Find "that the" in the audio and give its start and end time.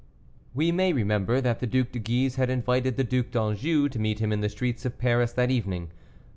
1.41-1.67